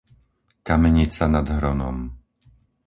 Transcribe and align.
Kamenica 0.67 1.25
nad 1.33 1.45
Hronom 1.55 1.99